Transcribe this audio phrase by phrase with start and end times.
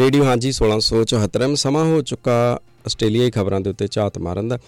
[0.00, 2.34] Radio, ਹਾਂਜੀ 1674 ਸਮਾਂ ਹੋ ਚੁੱਕਾ
[2.86, 4.58] ਆਸਟ੍ਰੇਲੀਆਈ ਖਬਰਾਂ ਦੇ ਉੱਤੇ ਝਾਤ ਮਾਰਨ ਦਾ।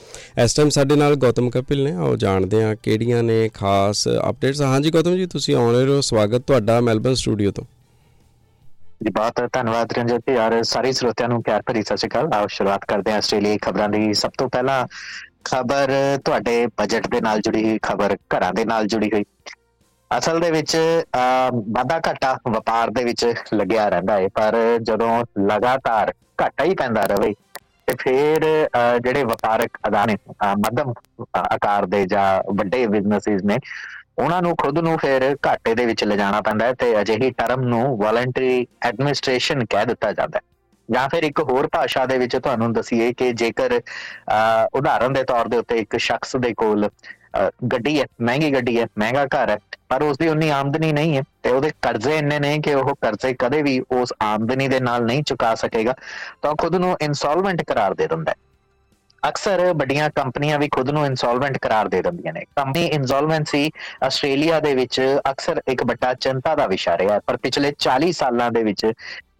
[0.44, 4.90] ਇਸ ਟਾਈਮ ਸਾਡੇ ਨਾਲ ਗੌਤਮ ਕਪਿਲ ਨੇ, ਆਓ ਜਾਣਦੇ ਹਾਂ ਕਿਹੜੀਆਂ ਨੇ ਖਾਸ ਅਪਡੇਟਸ ਹਾਂਜੀ,
[4.90, 7.64] ਗੌਤਮ ਜੀ, ਤੁਸੀਂ ਆਉਣ ਰਹੇ ਹੋ, ਸਵਾਗਤ ਤੁਹਾਡਾ ਮੈਲਬਨ ਸਟੂਡੀਓ ਤੋਂ।
[9.04, 12.46] ਜੀ, ਬਹੁਤ ਧੰਨਵਾਦ ਰੰਜਨ ਜੀ, ਔਰ ਸਾਰੇ ਸਰੋਤਿਆਂ ਨੂੰ ਪਿਆਰ ਭਰੀ ਸਤਿ ਸ਼੍ਰੀ ਅਕਾਲ। ਆਓ
[12.51, 14.87] ਸ਼ੁਰੂਆਤ ਕਰਦੇ ਹਾਂ ਆਸਟ੍ਰੇਲੀਆਈ ਖਬਰਾਂ ਦੀ। ਸਭ ਤੋਂ ਪਹਿਲਾਂ
[15.44, 15.92] ਖਬਰ
[16.24, 19.24] ਤੁਹਾਡੇ ਬਜਟ ਦੇ ਨਾਲ ਜੁੜੀ ਹੋਈ, ਖਬਰ ਘਰਾਂ ਦੇ ਨਾਲ ਜੁੜੀ ਹੋਈ।
[20.19, 20.77] ਅਸਲ ਦੇ ਵਿੱਚ
[21.73, 23.24] ਵਾਧਾ ਘਾਟਾ ਵਪਾਰ ਦੇ ਵਿੱਚ
[23.55, 25.10] ਲੱਗਿਆ ਰਹਿੰਦਾ ਹੈ ਪਰ ਜਦੋਂ
[25.41, 27.32] ਲਗਾਤਾਰ ਘਾਟਾ ਹੀ ਪੈਂਦਾ ਰਹੇ
[27.86, 28.45] ਤੇ ਫਿਰ
[29.02, 30.16] ਜਿਹੜੇ ਵਪਾਰਕ ਅਦਾਰੇ
[30.59, 30.92] ਮੱਧਮ
[31.36, 33.56] ਆਕਾਰ ਦੇ ਜਾਂ ਵੱਡੇ ਬਿਜ਼ਨੈਸਿਸ ਨੇ,
[34.19, 37.83] ਉਹਨਾਂ ਨੂੰ ਖੁਦ ਨੂੰ ਫਿਰ ਘਾਟੇ ਦੇ ਵਿੱਚ ਲਿਜਾਣਾ ਪੈਂਦਾ ਹੈ ਤੇ ਅਜਿਹੀ ਟਰਮ ਨੂੰ
[37.98, 40.50] ਵੋਲੰਟਰੀ ਐਡਮਿਨਿਸਟ੍ਰੇਸ਼ਨ ਕਹਿ ਦਿੱਤਾ ਜਾਂਦਾ ਹੈ
[40.88, 43.80] ਜਾਂ ਫਿਰ ਇੱਕ ਹੋਰ ਭਾਸ਼ਾ ਦੇ ਵਿੱਚ ਤੁਹਾਨੂੰ ਦਸੀਏ ਕਿ ਜੇਕਰ
[44.74, 46.88] ਉਦਾਹਰਨ ਦੇ ਤੌਰ ਦੇ ਉੱਤੇ ਇੱਕ ਸ਼ਖਸ ਦੇ ਕੋਲ
[47.72, 51.22] ਗੱਡੀ ਹੈ, ਮਹਿੰਗੀ ਗੱਡੀ ਹੈ, ਮਹਿੰਗਾ ਘਰ ਹੈ, ਪਰ ਉਸ ਦੀ ਉਨੀ ਆਮਦਨੀ ਨਹੀਂ ਹੈ
[51.42, 55.22] ਤੇ ਉਹਦੇ ਕਰਜ਼ੇ ਇੰਨੇ ਨੇ ਕਿ ਉਹ ਕਰਜ਼ੇ ਕਦੇ ਵੀ ਉਸ ਆਮਦਨੀ ਦੇ ਨਾਲ ਨਹੀਂ
[55.22, 55.94] ਚੁਕਾ ਸਕੇਗਾ।
[56.42, 61.58] ਤਾਂ ਖੁਦ ਨੂੰ ਇਨਸੋਲਵੈਂਟ ਕਰਾਰ ਦੇ ਦਿੰਦਾ ਹੈ। ਅਕਸਰ ਵੱਡੀਆਂ ਕੰਪਨੀਆਂ ਵੀ ਖੁਦ ਨੂੰ ਇਨਸੋਲਵੈਂਟ
[61.58, 63.70] ਕਰਾਰ ਦੇ ਦਿੰਦੀਆਂ ਨੇ। ਕੰਪਨੀ ਇਨਸੋਲਵੈਂਸੀ
[64.05, 68.62] ਆਸਟ੍ਰੇਲੀਆ ਦੇ ਵਿੱਚ ਅਕਸਰ ਇੱਕ ਵੱਡਾ ਚਿੰਤਾ ਦਾ ਵਿਸ਼ਾ ਰਿਹਾ ਪਰ ਪਿਛਲੇ 40 ਸਾਲਾਂ ਦੇ
[68.62, 68.86] ਵਿੱਚ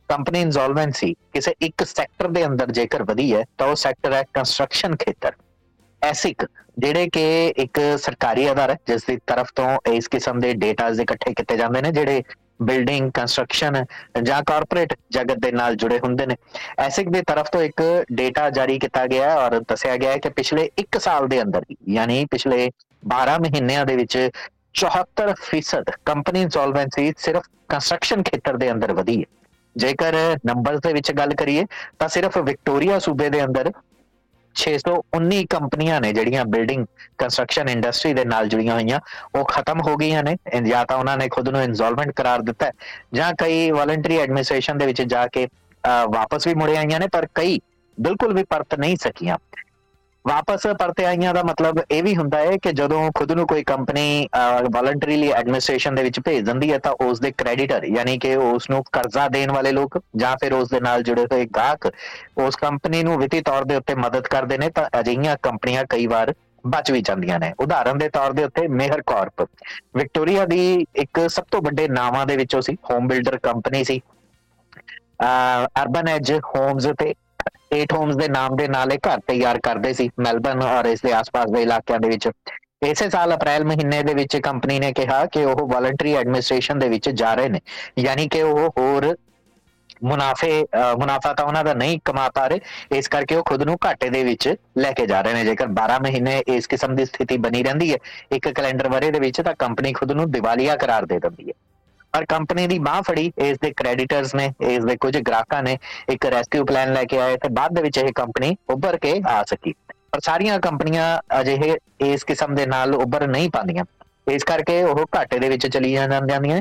[0.09, 4.97] ਕੰਪਨੀ ਇਨਸੋਲਵੈਂਸੀ ਕਿਸੇ ਇੱਕ ਸੈਕਟਰ ਦੇ ਅੰਦਰ ਜੇਕਰ ਵਧੀ ਹੈ, ਤਾਂ ਉਹ ਸੈਕਟਰ ਹੈ ਕੰਸਟਰਕਸ਼ਨ
[4.97, 5.33] ਖੇਤਰ।
[6.03, 6.45] ਐਸਿਕ
[6.79, 7.23] ਜਿਹੜੇ ਕਿ
[7.57, 11.91] ਇੱਕ ਸਰਕਾਰੀ ਅਦਾਰਾ ਜਿਸ ਦੀ ਤਰਫ ਤੋਂ ਇਸ ਕਿਸਮ ਦੇ ਡੇਟਾਸ ਇਕੱਠੇ ਕੀਤੇ ਜਾਂਦੇ ਨੇ,
[11.91, 12.23] ਜਿਹੜੇ
[12.63, 13.85] ਬਿਲਡਿੰਗ ਕੰਸਟਰਕਸ਼ਨ
[14.23, 16.37] ਜਾਂ ਕਾਰਪੋਰੇਟ ਜਗਤ ਦੇ ਨਾਲ ਜੁੜੇ ਹੁੰਦੇ ਨੇ।
[16.79, 20.71] ਐਸਿਕ ਦੀ ਤਰਫ ਤੋਂ ਇੱਕ ਡੇਟਾ ਜਾਰੀ ਕੀਤਾ ਗਿਆ ਔਰ ਦੱਸਿਆ ਗਿਆ ਹੈ ਕਿ ਪਿਛਲੇ
[20.79, 22.71] 1 ਸਾਲ ਦੇ ਅੰਦਰ ਯਾਨੀ ਪਿਛਲੇ
[23.13, 24.19] 12 ਮਹੀਨਿਆਂ ਦੇ ਵਿੱਚ
[24.81, 29.25] 74% ਕੰਪਨੀ ਇਨਸੋਲਵੈਂਸੀ ਸਿਰਫ ਕੰਸਟਰਕਸ਼ਨ ਖੇਤਰ ਦੇ ਅੰਦਰ ਵਧੀ ਹੈ।
[29.77, 30.15] ਜੇਕਰ
[30.47, 31.65] ਨੰਬਰਸ ਦੇ ਵਿੱਚ ਗੱਲ ਕਰੀਏ,
[31.99, 33.71] ਤਾਂ ਸਿਰਫ ਵਿਕਟੋਰੀਆ ਸੂਬੇ ਦੇ ਅੰਦਰ
[34.55, 36.87] 619 ਕੰਪਨੀਆਂ ਨੇ ਜਿਹੜੀਆਂ ਬਿਲਡਿੰਗ
[37.19, 39.01] ਕੰਸਟਰਕਸ਼ਨ ਇੰਡਸਟਰੀ ਦੇ ਨਾਲ ਜੁੜੀਆਂ ਹੋਈਆਂ,
[39.35, 42.71] ਉਹ ਖਤਮ ਹੋ ਗਈਆਂ ਨੇ ਜਾਂ ਤਾਂ ਉਹਨਾਂ ਨੇ ਖੁਦ ਨੂੰ ਇਨਸੋਲਵੈਂਟ ਕਰਾਰ ਦਿੱਤਾ
[43.15, 45.47] ਜਾਂ ਕਈ ਵੋਲੰਟਰੀ ਐਡਮਿਨਿਸਟ੍ਰੇਸ਼ਨ ਦੇ ਵਿੱਚ ਜਾ ਕੇ
[46.11, 47.61] ਵਾਪਸ ਵੀ ਮੁੜੇ ਆਈਆਂ ਨੇ, ਪਰ ਕਈ
[47.99, 49.39] ਬਿਲਕੁਲ ਵੀ ਪਰਤ ਨਹੀਂ ਸਕੀਆਂ।
[50.25, 54.29] ਵਾਪਸ ਪਰਤੇ ਆਈਆਂ ਦਾ ਮਤਲਬ ਇਹ ਵੀ ਹੁੰਦਾ ਹੈ ਕਿ ਜਦੋਂ ਖੁਦ ਨੂੰ ਕੋਈ ਕੰਪਨੀ
[54.73, 58.83] ਵੋਲੰਟਰੀਲੀ ਐਡਮਿਨਿਸਟ੍ਰੇਸ਼ਨ ਦੇ ਵਿੱਚ ਭੇਜ ਦਿੰਦੀ ਹੈ ਤਾਂ ਉਸ ਦੇ ਕ੍ਰੈਡੀਟਰ ਯਾਨੀ ਕਿ ਉਸ ਨੂੰ
[58.93, 61.91] ਕਰਜ਼ਾ ਦੇਣ ਵਾਲੇ ਲੋਕ ਜਾਂ ਫਿਰ ਉਸ ਦੇ ਨਾਲ ਜੁੜੇ ਹੋਏ ਗਾਹਕ
[62.39, 66.33] ਉਸ ਕੰਪਨੀ ਨੂੰ ਵਿੱਤੀ ਤੌਰ ਦੇ ਉੱਤੇ ਮਦਦ ਕਰਦੇ ਨੇ ਤਾਂ ਅਜਿਹੀਆਂ ਕੰਪਨੀਆਂ ਕਈ ਵਾਰ
[66.65, 69.43] ਬਚ ਵੀ ਜਾਂਦੀਆਂ ਨੇ। ਉਦਾਹਰਨ ਦੇ ਤੌਰ ਦੇ ਉੱਤੇ ਮੇਹਰ ਕਾਰਪ।
[69.97, 74.01] ਵਿਕਟੋਰੀਆ ਦੀ ਇੱਕ ਸਭ ਤੋਂ ਵੱਡੇ ਨਾਵਾਂ ਦੇ ਵਿੱਚੋਂ ਸੀ ਹੋਮ ਬਿਲਡਰ ਕੰਪਨੀ ਸੀ।
[75.83, 77.15] ਅਰਬਨ ਐਜ ਹੋਮਸ ਤੇ
[77.73, 81.13] 8 ਹੋਮਸ ਦੇ ਨਾਮ ਦੇ ਨਾਲ ਇਹ ਘਰ ਤਿਆਰ ਕਰਦੇ ਸੀ ਮੈਲਬਨ ਔਰ ਇਸ ਦੇ
[81.13, 82.29] ਆਸ-ਪਾਸ ਦੇ ਇਲਾਕਿਆਂ ਦੇ ਵਿੱਚ।
[82.83, 87.09] ਇਸੇ ਸਾਲ ਅਪ੍ਰੈਲ ਮਹੀਨੇ ਦੇ ਵਿੱਚ ਕੰਪਨੀ ਨੇ ਕਿਹਾ ਕਿ ਉਹ ਵੋਲੰਟਰੀ ਐਡਮਿਨਿਸਟ੍ਰੇਸ਼ਨ ਦੇ ਵਿੱਚ
[87.11, 87.61] ਜਾ ਰਹੇ ਨੇ।
[87.99, 89.15] ਯਾਨੀ ਕਿ ਉਹ ਹੋਰ
[90.05, 90.51] ਮੁਨਾਫੇ
[90.99, 92.61] ਮੁਨਾਫਾ ਤਾਂ ਉਹਨਾਂ ਦਾ ਨਹੀਂ ਕਮਾ ਪਾ ਰਹੇ,
[92.93, 95.99] ਇਸ ਕਰਕੇ ਉਹ ਖੁਦ ਨੂੰ ਘਾਟੇ ਦੇ ਵਿੱਚ ਲੈ ਕੇ ਜਾ ਰਹੇ ਨੇ। ਜੇਕਰ 12
[96.03, 97.99] ਮਹੀਨੇ ਇਸ ਕਿਸਮ ਦੀ ਸਥਿਤੀ ਬਣੀ ਰਹਿੰਦੀ ਹੈ,
[98.33, 101.55] ਇੱਕ ਕੈਲੰਡਰ ਵਰੇ ਦੇ ਵਿੱਚ ਤਾਂ ਕੰਪਨੀ ਖੁਦ ਨੂੰ ਦਿਵਾਲੀਆ ਕਰਾਰ ਦੇ ਦਿੰਦੀ ਹੈ।
[102.13, 105.79] ਪਰ ਕੰਪਨੀ ਦੀ ਬਾਹ ਫੜੀ, ਇਸ ਦੇ ਕ੍ਰੈਡੀਟਰਸ ਨੇ, ਇਸ ਦੇ ਕੁਝ ਗ੍ਰਾਹਕਾਂ ਨੇ
[106.11, 109.43] ਇੱਕ ਰੈਸਕਿਊ ਪਲਾਨ ਲੈ ਕੇ ਆਏ ਤੇ ਬਾਅਦ ਦੇ ਵਿੱਚ ਇਹ ਕੰਪਨੀ ਉੱਭਰ ਕੇ ਆ
[109.49, 109.73] ਸਕੀ।
[110.13, 111.07] ਪਰ ਸਾਰੀਆਂ ਕੰਪਨੀਆਂ
[111.41, 113.85] ਅਜਿਹੇ ਇਸ ਕਿਸਮ ਦੇ ਨਾਲ ਉੱਭਰ ਨਹੀਂ ਪਾਉਂਦੀਆਂ।
[114.31, 116.61] ਇਸ ਕਰਕੇ ਉਹ ਘਾਟੇ ਦੇ ਵਿੱਚ ਚਲੀ ਜਾਂਦੀਆਂ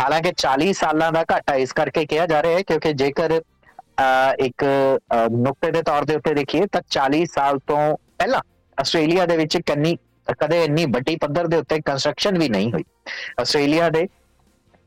[0.00, 3.40] ਹਾਲਾਂਕਿ 40 ਸਾਲਾਂ ਦਾ ਘਾਟਾ ਇਸ ਕਰਕੇ ਕਿਹਾ ਜਾ ਰਿਹਾ ਹੈ ਕਿਉਂਕਿ ਜੇਕਰ
[4.40, 4.64] ਇੱਕ
[5.32, 7.80] ਨੁਕਤੇ ਦੇ ਤੌਰ ਦੇ ਉੱਤੇ ਦੇਖੀਏ ਤਾਂ 40 ਸਾਲ ਤੋਂ
[8.18, 8.40] ਪਹਿਲਾਂ
[8.78, 9.96] ਆਸਟ੍ਰੇਲੀਆ ਦੇ ਵਿੱਚ ਕੰਨੀ,
[10.40, 12.84] ਕਦੇ ਇੰਨੀ ਵੱਡੀ ਪੱਧਰ ਦੇ ਉੱਤੇ ਕੰਸਟਰਕਸ਼ਨ ਵੀ ਨਹੀਂ ਹੋਈ।
[13.40, 14.06] ਆਸਟ੍ਰੇਲੀਆ ਦੇ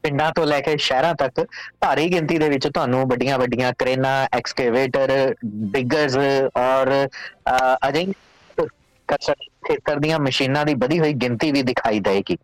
[0.05, 1.45] ਪਿੰਡਾਂ ਤੋਂ ਲੈ ਕੇ ਸ਼ਹਿਰਾਂ ਤੱਕ
[1.81, 5.11] ਭਾਰੀ ਗਿਣਤੀ ਦੇ ਵਿੱਚ ਤੁਹਾਨੂੰ ਵੱਡੀਆਂ ਵੱਡੀਆਂ ਕਰੇਨਾਂ ਐਕਸਕੇਵੇਟਰ
[5.73, 6.17] ਡਿਗਰਸ
[6.57, 6.91] ਔਰ
[7.87, 8.05] ਅਜਿਹੇ
[9.09, 12.37] ਕੰਸਟਰਕਸ਼ਨ ਖੇਤਰ ਦੀਆਂ ਮਸ਼ੀਨਾਂ ਦੀ ਵਧੀ ਹੋਈ ਗਿਣਤੀ ਵੀ ਦਿਖਾਈ ਦੇਗੀ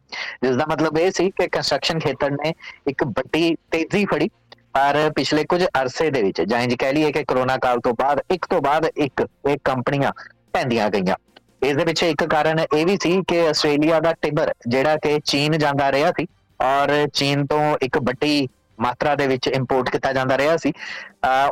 [0.43, 2.53] ਜਿਸ ਦਾ ਮਤਲਬ ਇਹ ਸੀ ਕਿ ਕੰਸਟਰਕਸ਼ਨ ਖੇਤਰ ਨੇ
[2.89, 4.29] ਇੱਕ ਵੱਡੀ ਤੇਜ਼ੀ ਫੜੀ,
[4.73, 8.21] ਪਰ ਪਿਛਲੇ ਕੁਝ ਅਰਸੇ ਦੇ ਵਿੱਚ, ਜਾਂ ਇੰਜ ਕਹਿ ਲਈਏ ਕਿ ਕਰੋਨਾ ਕਾਲ ਤੋਂ ਬਾਅਦ,
[8.31, 10.11] ਇੱਕ ਤੋਂ ਬਾਅਦ ਇੱਕ, ਇਹ ਕੰਪਨੀਆਂ
[10.53, 11.15] ਪੈਂਦੀਆਂ ਗਈਆਂ।
[11.63, 15.57] ਇਸ ਦੇ ਪਿੱਛੇ ਇੱਕ ਕਾਰਨ ਇਹ ਵੀ ਸੀ ਕਿ ਆਸਟ੍ਰੇਲੀਆ ਦਾ ਟਿਬਰ, ਜਿਹੜਾ ਕਿ ਚੀਨ
[15.57, 16.27] ਜਾਂਦਾ ਰਿਹਾ ਸੀ
[16.61, 18.47] ਔਰ ਚੀਨ ਤੋਂ ਇੱਕ ਵੱਡੀ
[18.79, 20.73] ਮਾਤਰਾ ਦੇ ਵਿੱਚ ਇੰਪੋਰਟ ਕੀਤਾ ਜਾਂਦਾ ਰਿਹਾ ਸੀ।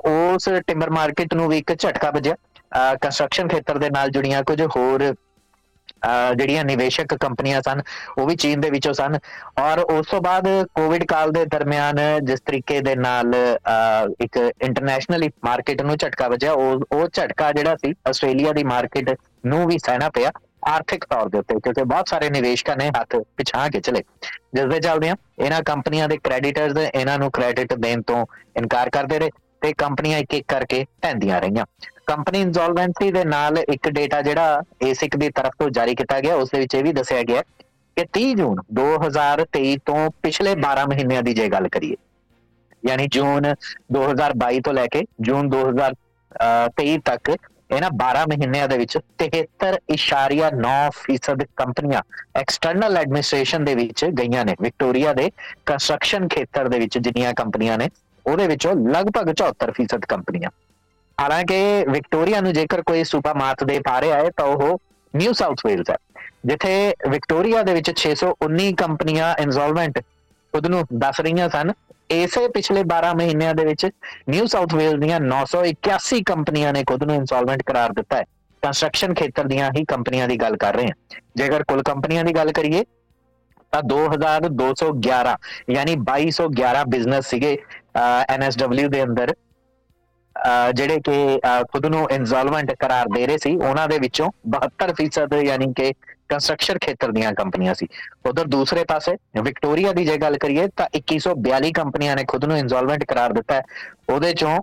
[0.08, 2.36] ਉਸ ਟਿੰਬਰ ਮਾਰਕੀਟ ਨੂੰ ਵੀ ਇੱਕ ਝਟਕਾ ਵੱਜਿਆ।
[3.02, 5.14] ਕੰਸਟਰਕਸ਼ਨ ਖੇਤਰ ਦੇ ਨਾਲ ਜੁੜੀਆਂ ਕੁਝ ਹੋਰ
[6.36, 7.82] ਜਿਹੜੀਆਂ ਨਿਵੇਸ਼ਕ ਕੰਪਨੀਆਂ ਸਨ,
[8.18, 9.18] ਉਹ ਵੀ ਚੀਨ ਦੇ ਵਿੱਚੋਂ ਸਨ।
[9.60, 13.34] ਔਰ ਉਸ ਤੋਂ ਬਾਅਦ ਕੋਵਿਡ ਕਾਲ ਦੇ ਦਰਮਿਆਨ ਜਿਸ ਤਰੀਕੇ ਦੇ ਨਾਲ
[14.22, 19.16] ਇੱਕ ਇੰਟਰਨੈਸ਼ਨਲੀ ਮਾਰਕੀਟ ਨੂੰ ਝਟਕਾ ਵੱਜਿਆ, ਉਹ ਉਹ ਝਟਕਾ ਜਿਹੜਾ ਸੀ, ਆਸਟ੍ਰੇਲੀਆ ਦੀ ਮਾਰਕੀਟ
[19.46, 20.32] ਨੂੰ ਵੀ ਸਹਿਣਾ ਪਿਆ।
[20.68, 24.04] ਆਰਥਿਕ ਤੌਰ ਦੇ ਉੱਤੇ, ਕਿਉਂਕਿ ਬਹੁਤ ਸਾਰੇ ਨਿਵੇਸ਼ਕਾਂ ਨੇ ਹੱਥ ਪਿਛਾ ਕੇ ਚਲੇ।
[24.56, 28.26] ਜਿਸ ਦੇ ਚੱਲਦੇ ਆ ਇਹਨਾਂ ਕੰਪਨੀਆਂ ਦੇ ਕ੍ਰੈਡੀਟਰਸ ਇਹਨਾਂ ਨੂੰ ਕ੍ਰੈਡਿਟ ਦੇਣ ਤੋਂ
[28.58, 29.30] ਇਨਕਾਰ ਕਰਦੇ ਰਹੇ
[29.62, 31.66] ਤੇ ਕੰਪਨੀਆਂ ਇੱਕ ਇੱਕ ਕਰਕੇ ਢੈਂਦੀਆਂ ਰਹੀਆਂ।
[32.08, 36.50] ਕੰਪਨੀ ਇਨਸੋਲਵੈਂਸੀ ਦੇ ਨਾਲ ਇੱਕ ਡੇਟਾ ਜਿਹੜਾ ਏਸਿਕ ਦੀ ਤਰਫ ਤੋਂ ਜਾਰੀ ਕੀਤਾ ਗਿਆ, ਉਸ
[36.50, 37.42] ਦੇ ਵਿੱਚ ਇਹ ਵੀ ਦੱਸਿਆ ਗਿਆ
[37.98, 41.96] ਕਿ 30 ਜੂਨ 2023 ਤੋਂ ਪਿਛਲੇ 12 ਮਹੀਨਿਆਂ ਦੀ ਜੇ ਗੱਲ ਕਰੀਏ,
[42.84, 43.54] ਯਾਨੀ ਜੂਨ
[43.92, 47.32] 2022 ਤੋਂ ਲੈ ਕੇ ਜੂਨ 2023 ਤੱਕ
[47.72, 52.02] ਇਹਨਾਂ 12 ਮਹੀਨਿਆਂ ਦੇ ਵਿੱਚ 73.9% ਕੰਪਨੀਆਂ
[52.36, 55.32] ਐਕਸਟਰਨਲ ਐਡਮਿਨਿਸਟ੍ਰੇਸ਼ਨ ਦੇ ਵਿੱਚ ਗਈਆਂ ਨੇ ਵਿਕਟੋਰੀਆ ਦੇ
[55.66, 57.90] ਕੰਸਟਰਕਸ਼ਨ ਖੇਤਰ ਦੇ ਵਿੱਚ ਜਿੰਨੀਆਂ ਕੰਪਨੀਆਂ ਨੇ,
[58.26, 60.50] ਉਹਦੇ ਵਿੱਚੋਂ ਲਗਭਗ 74% ਕੰਪਨੀਆਂ।
[61.18, 64.82] ਹਾਲਾਂਕਿ ਵਿਕਟੋਰੀਆ ਨੂੰ ਜੇਕਰ ਕੋਈ ਸੂਪਾ ਮਾਤ ਦੇ ਪਾ ਰਿਹਾ ਹੈ, ਤਾਂ ਉਹ
[65.14, 65.96] ਨਿਊ ਸਾਊਥ ਵੇਲਸ ਹੈ,
[66.46, 70.00] ਜਿੱਥੇ ਵਿਕਟੋਰੀਆ ਦੇ ਵਿੱਚ 619 ਕੰਪਨੀਆਂ ਇਨਸੋਲਵੈਂਟ
[70.54, 71.72] ਖੁਦ ਨੂੰ ਦੱਸ ਰਹੀਆਂ ਸਨ।
[72.12, 73.86] ਇਸੇ ਪਿਛਲੇ 12 ਮਹੀਨਿਆਂ ਦੇ ਵਿੱਚ
[74.30, 78.24] ਨਿਊ ਸਾਊਥ ਵੇਲਸ ਦੀਆਂ 981 ਕੰਪਨੀਆਂ ਨੇ ਖੁਦ ਨੂੰ ਇਨਸੋਲਵੈਂਟ ਕਰਾਰ ਦਿੱਤਾ ਹੈ।
[78.64, 82.52] ਕੰਸਟਰਕਸ਼ਨ ਖੇਤਰ ਦੀਆਂ ਹੀ ਕੰਪਨੀਆਂ ਦੀ ਗੱਲ ਕਰ ਰਹੇ ਹਾਂ। ਜੇਕਰ ਕੁੱਲ ਕੰਪਨੀਆਂ ਦੀ ਗੱਲ
[82.52, 82.84] ਕਰੀਏ,
[83.74, 85.36] ਤਾਂ 2211
[85.70, 87.58] ਯਾਨੀ 2211 ਬਿਜ਼ਨਸ ਸੀਗੇ
[88.30, 89.34] ਐਨਐਸਡਬਲਯੂ ਦੇ ਅੰਦਰ
[90.74, 91.40] ਜਿਹੜੇ ਕਿ
[91.72, 95.94] ਖੁਦ ਨੂੰ ਇਨਸੋਲਵੈਂਟ ਕਰਾਰ ਦੇ ਰਹੇ ਸੀ, ਉਹਨਾਂ ਦੇ ਵਿੱਚੋਂ 72% ਯਾਨੀ ਕਿ
[96.30, 97.88] ਕੰਸਟਰਕਸ਼ਨ ਖੇਤਰ ਦੀਆਂ ਕੰਪਨੀਆਂ ਸੀ।
[98.26, 103.04] ਉਧਰ ਦੂਸਰੇ ਪਾਸੇ ਵਿਕਟੋਰੀਆ ਦੀ ਜੇ ਗੱਲ ਕਰੀਏ ਤਾਂ 2142 ਕੰਪਨੀਆਂ ਨੇ ਖੁਦ ਨੂੰ ਇਨਸੋਲਵੈਂਟ
[103.04, 103.62] ਕਰਾਰ ਦਿੱਤਾ ਹੈ।
[104.10, 104.58] ਉਹਦੇ ਚੋਂ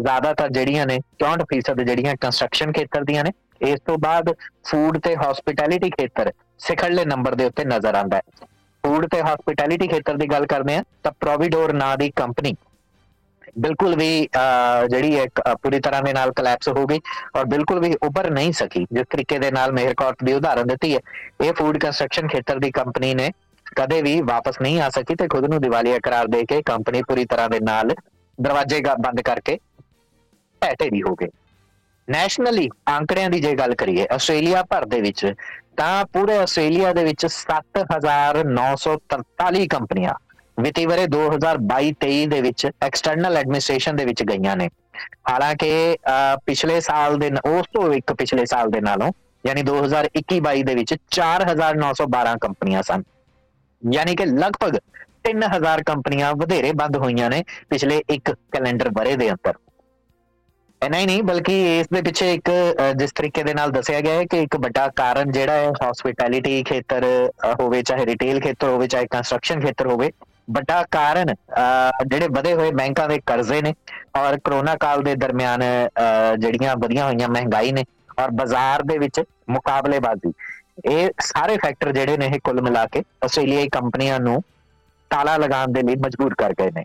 [0.00, 3.30] ਜ਼ਿਆਦਾਤਰ ਜਿਹੜੀਆਂ ਨੇ 64% ਜਿਹੜੀਆਂ ਕੰਸਟਰਕਸ਼ਨ ਖੇਤਰ ਦੀਆਂ ਨੇ,
[3.62, 4.32] ਇਸ ਤੋਂ ਬਾਅਦ
[4.64, 8.46] ਫੂਡ ਤੇ ਹਸਪਿਟੈਲਿਟੀ ਖੇਤਰ ਸਿਖਰਲੇ ਨੰਬਰ ਦੇ ਉੱਤੇ ਨਜ਼ਰ ਆਉਂਦਾ ਹੈ।
[8.84, 12.54] ਫੂਡ ਤੇ ਹਸਪਿਟੈਲਿਟੀ ਖੇਤਰ ਦੀ ਗੱਲ ਕਰਦੇ ਆ ਤਾਂ ਪ੍ਰੋਵਿਡੋਰ ਨਾਂ ਦੀ ਕੰਪਨੀ
[13.58, 14.28] ਬਿਲਕੁਲ ਵੀ
[14.90, 17.00] ਜਿਹੜੀ ਇੱਕ ਪੂਰੀ ਤਰ੍ਹਾਂ ਦੇ ਨਾਲ ਕਲੈਪਸ ਹੋ ਗਈ
[17.36, 21.00] ਔਰ ਬਿਲਕੁਲ ਵੀ ਉੱਭਰ ਨਹੀਂ ਸਕੀ। ਜਿਸ ਤਰੀਕੇ ਦੇ ਨਾਲ ਮੇਹਰਕੌਟ ਦੀ ਉਦਾਹਰਨ ਦਿੱਤੀ ਹੈ,
[21.40, 23.30] ਇਹ ਫੂਡ ਕੰਸਟਰਕਸ਼ਨ ਖੇਤਰ ਦੀ ਕੰਪਨੀ ਨੇ
[23.76, 27.24] ਕਦੇ ਵੀ ਵਾਪਸ ਨਹੀਂ ਆ ਸਕੀ ਤੇ ਖੁਦ ਨੂੰ ਦਿਵਾਲੀਆ ਕਰਾਰ ਦੇ ਕੇ ਕੰਪਨੀ ਪੂਰੀ
[27.24, 27.94] ਤਰ੍ਹਾਂ ਦੇ ਨਾਲ
[28.38, 29.58] ਦਰਵਾਜ਼ੇ ਬੰਦ ਕਰਕੇ
[30.62, 31.28] ਢਹਿ ਹੋ ਗਏ।
[32.08, 35.34] ਨੈਸ਼ਨਲੀ ਅੰਕੜਿਆਂ ਦੀ ਜੇ ਗੱਲ ਕਰੀਏ, ਆਸਟ੍ਰੇਲੀਆ ਭਰ ਦੇ ਵਿੱਚ,
[35.76, 40.14] ਤਾਂ ਪੂਰੇ ਆਸਟ੍ਰੇਲੀਆ ਦੇ ਵਿੱਚ 7943 ਕੰਪਨੀਆਂ
[40.58, 44.68] ਵਿੱਤੀ ਵਰੇ 2022-23 ਦੇ ਵਿੱਚ ਐਕਸਟਰਨਲ ਐਡਮਿਨਿਸਟ੍ਰੇਸ਼ਨ ਦੇ ਵਿੱਚ ਗਈਆਂ ਨੇ।
[45.30, 45.70] ਹਾਲਾਂਕਿ
[46.46, 49.12] ਪਿਛਲੇ ਸਾਲ ਦੇ ਉਸ ਤੋਂ ਇੱਕ ਪਿਛਲੇ ਸਾਲ ਦੇ ਨਾਲੋਂ,
[49.44, 53.02] ਯਾਨੀ 2021-22 ਦੇ ਵਿੱਚ 4912 ਕੰਪਨੀਆਂ ਸਨ।
[53.82, 54.78] ਯਾਨੀ ਕਿ ਲਗਭਗ
[55.24, 59.54] 3000 ਕੰਪਨੀਆਂ ਵਧੇਰੇ ਬੰਦ ਹੋਈਆਂ ਨੇ ਪਿਛਲੇ ਇੱਕ ਕੈਲੰਡਰ ਬਰੇ ਦੇ ਅੰਦਰ।
[60.82, 62.50] ਐਨਾ ਹੀ ਨਹੀਂ, ਬਲਕਿ ਇਸ ਦੇ ਪਿੱਛੇ ਇੱਕ
[62.96, 67.04] ਜਿਸ ਤਰੀਕੇ ਦੇ ਨਾਲ ਦੱਸਿਆ ਗਿਆ ਹੈ ਕਿ ਇੱਕ ਵੱਡਾ ਕਾਰਨ ਜਿਹੜਾ ਹੈ ਹਸਪਿਟੈਲਿਟੀ ਖੇਤਰ
[67.60, 70.10] ਹੋਵੇ, ਚਾਹੇ ਰਿਟੇਲ ਖੇਤਰ ਹੋਵੇ, ਚਾਹੇ ਕੰਸਟਰਕਸ਼ਨ ਖੇਤਰ ਹੋਵੇ
[70.48, 71.34] ਵੱਡਾ ਕਾਰਨ
[72.06, 73.74] ਜਿਹੜੇ ਵਧੇ ਹੋਏ ਬੈਂਕਾਂ ਦੇ ਕਰਜ਼ੇ ਨੇ
[74.18, 75.62] ਔਰ ਕਰੋਨਾ ਕਾਲ ਦੇ ਦਰਮਿਆਨ
[76.38, 77.84] ਜਿਹੜੀਆਂ ਵਧੀਆਂ ਹੋਈਆਂ ਮਹਿੰਗਾਈ ਨੇ
[78.18, 80.32] ਔਰ ਬਾਜ਼ਾਰ ਦੇ ਵਿੱਚ ਮੁਕਾਬਲੇਬਾਜ਼ੀ।
[80.86, 84.42] ਇਹ ਸਾਰੇ ਫੈਕਟਰ ਜਿਹੜੇ ਨੇ ਇਹ ਕੁੱਲ ਮਿਲਾ ਕੇ ਆਸਟ੍ਰੇਲੀਆਈ ਕੰਪਨੀਆਂ ਨੂੰ
[85.10, 86.84] ਤਾਲਾ ਲਗਾਉਣ ਦੇ ਲਈ ਮਜਬੂਰ ਕਰ ਗਏ ਨੇ।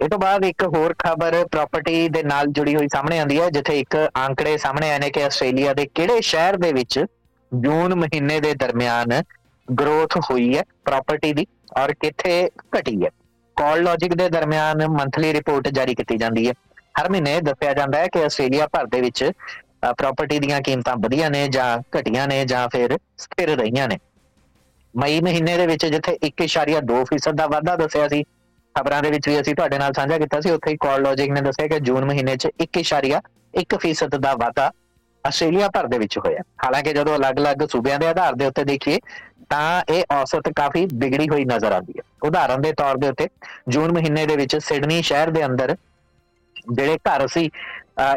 [0.00, 3.78] ਇਹ ਤੋਂ ਬਾਅਦ ਇੱਕ ਹੋਰ ਖਬਰ ਪ੍ਰਾਪਰਟੀ ਦੇ ਨਾਲ ਜੁੜੀ ਹੋਈ ਸਾਹਮਣੇ ਆਂਦੀ ਹੈ, ਜਿੱਥੇ
[3.80, 6.98] ਇੱਕ ਆંકੜੇ ਸਾਹਮਣੇ ਆਏ ਨੇ ਕਿ ਆਸਟ੍ਰੇਲੀਆ ਦੇ ਕਿਹੜੇ ਸ਼ਹਿਰ ਦੇ ਵਿੱਚ
[7.52, 9.12] ਜੂਨ ਮਹੀਨੇ ਦੇ ਦਰਮਿਆਨ
[9.68, 11.46] ਗਰੋਥ ਹੋਈ ਹੈ ਪ੍ਰਾਪਰਟੀ ਦੀ,
[11.78, 13.10] ਔਰ ਕਿੱਥੇ ਘਟੀ ਹੈ।
[13.56, 16.52] ਕਾਲ ਲੌਜਿਕ ਦੇ ਦਰਮਿਆਨ ਮੰਥਲੀ ਰਿਪੋਰਟ ਜਾਰੀ ਕੀਤੀ ਜਾਂਦੀ ਹੈ।
[17.00, 19.30] ਹਰ ਮਹੀਨੇ ਦੱਸਿਆ ਜਾਂਦਾ ਹੈ ਕਿ ਆਸਟ੍ਰੇਲੀਆ ਭਰ ਦੇ ਵਿੱਚ
[19.98, 23.98] ਪ੍ਰਾਪਰਟੀ ਦੀਆਂ ਕੀਮਤਾਂ ਵਧੀਆਂ ਨੇ ਜਾਂ ਘਟੀਆਂ ਨੇ ਜਾਂ ਫਿਰ ਸਥਿਰ ਰਹੀਆਂ ਨੇ।
[24.94, 28.22] ਮਈ ਮਹੀਨੇ ਦੇ ਵਿੱਚ ਜਿੱਥੇ 1.2% ਦਾ ਵਾਧਾ ਦੱਸਿਆ ਸੀ,
[28.74, 31.40] ਖਬਰਾਂ ਦੇ ਵਿੱਚ ਵੀ ਅਸੀਂ ਤੁਹਾਡੇ ਨਾਲ ਸਾਂਝਾ ਕੀਤਾ ਸੀ, ਉੱਥੇ ਹੀ ਕਾਲ ਲੌਜਿਕ ਨੇ
[31.40, 34.70] ਦੱਸਿਆ ਕਿ ਜੂਨ ਮਹੀਨੇ 'ਚ 1.1% ਦਾ ਵਾਧਾ
[35.26, 38.98] ਆਸਟ੍ਰੇਲੀਆ ਭਰ ਦੇ ਵਿੱਚ ਹੋਇਆ। ਹਾਲਾਂਕਿ ਜਦੋਂ ਅਲੱਗ-ਅਲੱਗ ਸੂਬਿਆਂ ਦੇ ਆਧਾਰ ਦੇ ਉੱਤੇ ਦੇਖੀਏ,
[39.50, 43.28] ਤਾਂ ਇਹ ਔਸਤ ਕਾਫੀ ਵਿਗੜੀ ਹੋਈ ਨਜ਼ਰ ਆਉਂਦੀ ਹੈ। ਉਦਾਹਰਨ ਦੇ ਤੌਰ ਦੇ ਉੱਤੇ,
[43.68, 45.76] ਜੂਨ ਮਹੀਨੇ ਦੇ ਵਿੱਚ ਸਿਡਨੀ ਸ਼ਹਿਰ ਦੇ ਅੰਦਰ
[46.72, 47.50] ਜਿਹੜੇ ਘਰ ਸੀ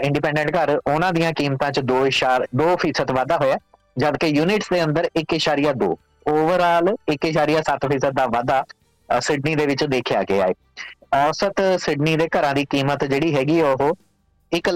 [0.03, 3.57] ਇੰਡੀਪੈਂਡੈਂਟ ਘਰ, ਉਹਨਾਂ ਦੀਆਂ ਕੀਮਤਾਂ 'ਚ 2.2% ਵਾਧਾ ਹੋਇਆ,
[3.97, 5.95] ਜਦਕਿ ਯੂਨਿਟਸ ਦੇ ਅੰਦਰ 1.2
[6.27, 8.63] ਓਵਰਆਲ 1.7% ਦਾ ਵਾਧਾ
[9.09, 10.53] ਸਿਡਨੀ ਦੇ ਵਿੱਚ ਦੇਖਿਆ ਗਿਆ ਹੈ।
[11.17, 13.95] ਔਸਤ ਸਿਡਨੀ ਦੇ ਘਰਾਂ ਦੀ ਕੀਮਤ ਜਿਹੜੀ ਹੈਗੀ ਉਹ
[14.51, 14.69] 1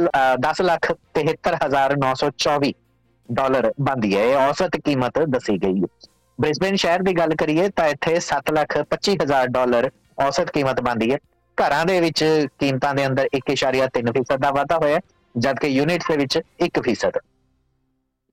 [0.45, 2.71] 10 ਲੱਖ 73924
[3.29, 5.88] ਡਾਲਰ ਬੰਦੀ ਹੈ। ਇਹ ਔਸਤ ਕੀਮਤ ਦੱਸੀ ਗਈ ਹੈ।
[6.40, 11.18] ਬ੍ਰਿਸਬੇਨ ਸ਼ਹਿਰ ਦੀ ਗੱਲ ਕਰੀਏ ਤਾਂ ਇੱਥੇ 7 ਲੱਖ 25000 ਡਾਲਰ ਔਸਤ ਕੀਮਤ ਬੰਦੀ ਹੈ।
[11.57, 12.23] ਘਰਾਂ ਦੇ ਵਿੱਚ
[12.59, 14.99] ਕੀਮਤਾਂ ਦੇ ਅੰਦਰ 1.3% ਦਾ ਵਾਧਾ ਹੋਇਆ
[15.35, 17.19] ਜਦਕਿ ਯੂਨਿਟਸ ਦੇ ਵਿੱਚ 1%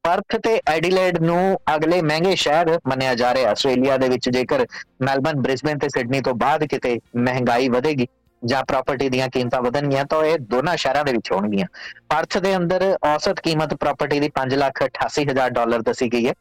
[0.04, 1.40] ਪਰਥ ਤੇ ਐਡੀਲੇਡ ਨੂੰ
[1.74, 4.66] ਅਗਲੇ ਮਹਿੰਗੇ ਸ਼ਹਿਰ ਮੰਨਿਆ ਜਾ ਰਿਹਾ। ਆਸਟ੍ਰੇਲੀਆ ਦੇ ਵਿੱਚ ਜੇਕਰ
[5.02, 8.06] ਮੈਲਬਨ, ਬ੍ਰਿਸਬਨ ਤੇ ਸਿਡਨੀ ਤੋਂ ਬਾਅਦ ਕਿਤੇ ਮਹਿੰਗਾਈ ਵਧੇਗੀ
[8.44, 11.66] ਜਾਂ ਪ੍ਰਾਪਰਟੀ ਦੀਆਂ ਕੀਮਤਾਂ ਵਧਣਗੀਆਂ ਤਾਂ ਇਹ ਦੋਨਾਂ ਸ਼ਹਿਰਾਂ ਦੇ ਵਿੱਚ ਹੋਣਗੀਆਂ।
[12.08, 16.32] ਪਰਥ ਦੇ ਅੰਦਰ ਔਸਤ ਕੀਮਤ ਪ੍ਰਾਪਰਟੀ ਦੀ 5,88,000 ਡਾਲਰ ਦੱਸੀ ਗਈ ਹੈ।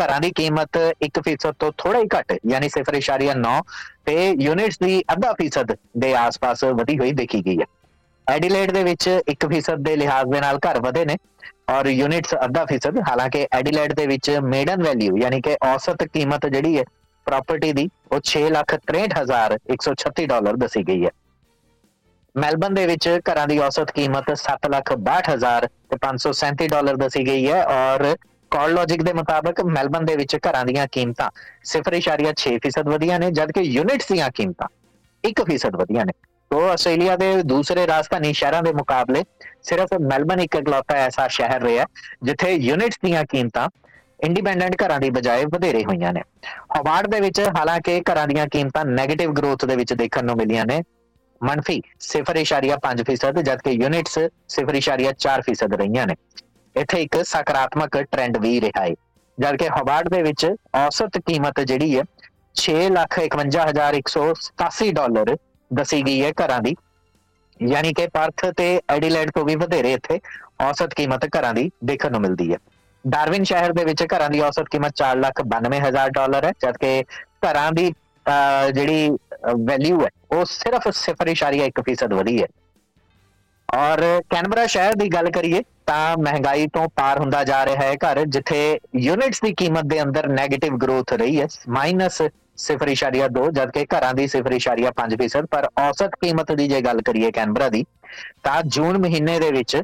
[0.00, 3.54] ਘਰਾਂ ਦੀ ਕੀਮਤ 1% ਤੋਂ ਥੋੜਾ ਹੀ ਘੱਟ ਯਾਨੀ 0.9
[4.04, 7.66] ਤੇ ਯੂਨਿਟਸ ਦੀ ਅੱਧਾ ਫੀਸਦ ਦੇ ਆਸ-ਪਾਸ ਵਧੀ ਹੋਈ ਦੇਖੀ ਗਈ ਹੈ।
[8.26, 11.16] ਐਡੀਲੇਡ ਦੇ ਵਿੱਚ 1% ਦੇ ਲਿਹਾਜ਼ ਦੇ ਨਾਲ ਘਰ ਵਧੇ ਨੇ
[11.70, 16.78] ਔਰ ਯੂਨਿਟਸ ਅੱਧਾ ਫੀਸਦ ਹਾਲਾਂਕਿ ਐਡੀਲੇਡ ਦੇ ਵਿੱਚ ਮੇਡਨ ਵੈਲਿਊ ਯਾਨੀ ਕਿ ਔਸਤ ਕੀਮਤ ਜਿਹੜੀ
[16.78, 16.84] ਹੈ
[17.26, 21.10] ਪ੍ਰਾਪਰਟੀ ਦੀ ਉਹ 6,63,136 ਡਾਲਰ ਦੱਸੀ ਗਈ ਹੈ।
[22.36, 28.04] ਮੈਲਬਨ ਦੇ ਵਿੱਚ ਘਰਾਂ ਦੀ ਔਸਤ ਕੀਮਤ 7,62,000 ਤੇ 537 ਡਾਲਰ ਦੱਸੀ ਗਈ ਹੈ ਔਰ
[28.50, 31.30] ਕਾਲ ਲੌਜਿਕ ਦੇ ਮੁਤਾਬਕ ਮੈਲਬਨ ਦੇ ਵਿੱਚ ਘਰਾਂ ਦੀਆਂ ਕੀਮਤਾਂ
[31.70, 34.68] 0.6% ਵਧੀਆਂ ਨੇ ਜਦਕਿ ਯੂਨਿਟਸ ਦੀਆਂ ਕੀਮਤਾਂ
[35.24, 36.12] 1% ਵਧੀਆਂ ਨੇ।
[36.50, 39.24] ਤੋਂ ਆਸਟ੍ਰੇਲੀਆ ਦੇ ਦੂਸਰੇ ਰਾਜਧਾਨੀ ਸ਼ਹਿਰਾਂ ਦੇ ਮੁਕਾਬਲੇ
[39.62, 41.86] ਸਿਰਫ ਮੈਲਬਨ ਇੱਕ ਇਕਲੌਤਾ ਐਸਾ ਸ਼ਹਿਰ ਰਿਹਾ
[42.22, 43.68] ਜਿੱਥੇ ਯੂਨਿਟਸ ਦੀਆਂ ਕੀਮਤਾਂ
[44.24, 46.20] ਇੰਡੀਪੈਂਡੈਂਟ ਘਰਾਂ ਦੀ ਬਜਾਏ ਵਧੇਰੇ ਹੋਈਆਂ ਨੇ।
[46.78, 50.80] ਹਵਾਰਡ ਦੇ ਵਿੱਚ ਹਾਲਾਂਕਿ ਘਰਾਂ ਦੀਆਂ ਕੀਮਤਾਂ 네ਗੇਟਿਵ ਗਰੋਥ ਦੇ ਵਿੱਚ ਦੇਖਣ ਨੂੰ ਮਿਲੀਆਂ ਨੇ।
[51.44, 54.18] ਮੰਨਫੀ 0.5% ਜਦਕਿ ਯੂਨਿਟਸ
[54.54, 56.14] 0.4% ਰਹੀਆਂ ਨੇ।
[56.76, 58.94] ਇੱਥੇ ਇੱਕ ਸਕਾਰਾਤਮਕ ਟ੍ਰੈਂਡ ਵੀ ਰਿਹਾ ਹੈ
[59.38, 62.02] ਜਦਕਿ ਹਵਾਰਡ ਦੇ ਵਿੱਚ ਔਸਤ ਕੀਮਤ ਜਿਹੜੀ ਹੈ
[62.62, 65.36] 651187 ਡਾਲਰ
[65.70, 66.74] ਦੱਸੀ ਗਈ ਹੈ ਘਰਾਂ ਦੀ।
[67.60, 70.20] ਯਾਨੀ ਕਿ ਪਰਥ ਤੇ ਐਡੀਲੇਡ ਤੋਂ ਵੀ ਵਧੇਰੇ ਇੱਥੇ
[70.62, 72.58] ਔਸਤ ਕੀਮਤ ਘਰਾਂ ਦੀ ਦੇਖਣ ਨੂੰ ਮਿਲਦੀ ਹੈ
[73.04, 77.04] ਡਾਰਵਿਨ ਸ਼ਹਿਰ ਦੇ ਵਿੱਚ ਘਰਾਂ ਦੀ ਔਸਤ ਕੀਮਤ 492000 ਡਾਲਰ ਹੈ, ਜਦਕਿ
[77.46, 77.92] ਘਰਾਂ ਦੀ
[78.74, 79.10] ਜਿਹੜੀ
[79.54, 82.46] ਵੈਲਿਊ ਹੈ। ਉਹ ਸਿਰਫ 0.1% ਵਧੀ ਹੈ।
[83.74, 88.24] ਔਰ ਕੈਨਬਰਾ ਸ਼ਹਿਰ ਦੀ ਗੱਲ ਕਰੀਏ, ਤਾਂ ਮਹਿੰਗਾਈ ਤੋਂ ਪਾਰ ਹੁੰਦਾ ਜਾ ਰਿਹਾ ਹੈ ਘਰ,
[88.24, 95.46] ਜਿੱਥੇ ਯੂਨਿਟਸ ਦੀ ਕੀਮਤ ਦੇ ਅੰਦਰ 네ਗੇਟਿਵ ਗਰੋਥ ਰਹੀ ਹੈ। -0.2 ਜਦਕਿ ਘਰਾਂ ਦੀ 0.5%
[95.50, 97.84] ਪਰ ਔਸਤ ਕੀਮਤ ਦੀ ਜੇ ਗੱਲ ਕਰੀਏ ਕੈਨਬਰਾ ਦੀ,
[98.42, 99.82] ਤਾਂ ਜੂਨ ਮਹੀਨੇ ਦੇ ਵਿੱਚ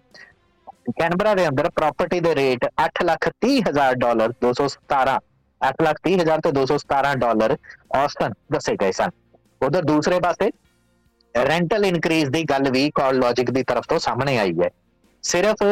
[0.98, 5.18] ਕੈਨਬਰਾ ਦੇ ਅੰਦਰ ਪ੍ਰਾਪਰਟੀ ਦੇ ਰੇਟ 830000 ਡਾਲਰ 217
[5.60, 7.56] 830000 ਤੇ 217 ਡਾਲਰ
[7.96, 9.10] ਔਸਤਨ ਦੱਸੇ ਗਏ ਸਨ।
[9.62, 10.50] ਉਧਰ ਦੂਸਰੇ ਪਾਸੇ
[11.34, 14.68] ਰੈਂਟਲ ਇਨਕਰੀਜ਼ ਦੀ ਗੱਲ ਵੀ ਕਾਲ ਲੌਜਿਕ ਦੀ ਤਰਫ ਤੋਂ ਸਾਹਮਣੇ ਆਈ ਹੈ।
[15.24, 15.62] ਸਿਰਫ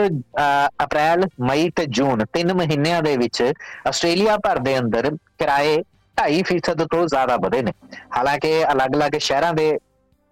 [0.84, 3.42] ਅਪ੍ਰੈਲ ਮਈ ਤੇ ਜੂਨ ਤਿੰਨ ਮਹੀਨਿਆਂ ਦੇ ਵਿੱਚ
[3.88, 5.76] ਆਸਟ੍ਰੇਲੀਆ ਭਰ ਦੇ ਅੰਦਰ ਕਿਰਾਏ
[6.16, 7.72] 2.5% ਤੋਂ ਜ਼ਿਆਦਾ ਵਧੇ ਨੇ।
[8.16, 9.70] ਹਾਲਾਂਕਿ ਅਲੱਗ-ਅਲੱਗ ਸ਼ਹਿਰਾਂ ਦੇ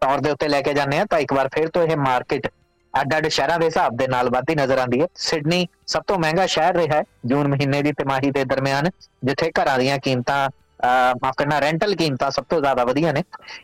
[0.02, 2.46] ਤੌਰ ਦੇ ਉੱਤੇ ਲੈ ਕੇ ਜਾਂਦੇ ਆ ਤਾਂ ਇੱਕ ਵਾਰ ਫਿਰ ਤੋਂ ਇਹ ਮਾਰਕੀਟ
[2.94, 6.74] ਅੱਡ-ਅੱਡ ਸ਼ਹਿਰਾਂ ਦੇ ਹਿਸਾਬ ਦੇ ਨਾਲ ਵਧਦੀ ਨਜ਼ਰ ਆਉਂਦੀ ਹੈ। ਸਿਡਨੀ ਸਭ ਤੋਂ ਮਹਿੰਗਾ ਸ਼ਹਿਰ
[6.74, 8.88] ਰਿਹਾ ਹੈ ਜੂਨ ਮਹੀਨੇ ਦੀ ਤਿਮਾਹੀ ਦੇ ਦਰਮਿਆਨ,
[9.24, 10.48] ਜਿੱਥੇ ਘਰਾਂ ਦੀਆਂ ਕੀਮਤਾਂ
[11.22, 13.22] ਮਾਫ ਕਰਨਾ ਰੈਂਟਲ ਕੀਮਤਾਂ ਸਭ ਤੋਂ ਜ਼ਿਆਦਾ ਵਧੀਆਂ ਨੇ।